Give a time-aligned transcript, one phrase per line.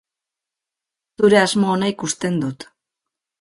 [1.19, 2.67] Zure asmo ona ikusten dut.